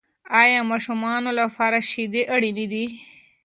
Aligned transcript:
آیا 0.41 0.59
ماشومانو 0.71 1.29
لپاره 1.39 1.77
شیدې 1.89 2.23
اړینې 2.35 2.65
دي؟ 2.71 2.85